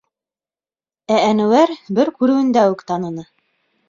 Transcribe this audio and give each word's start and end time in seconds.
Ә 1.15 1.19
Әнүәр 1.25 1.73
бер 1.99 2.11
күреүендә 2.21 2.65
үк 2.73 2.81
таныны. 2.93 3.27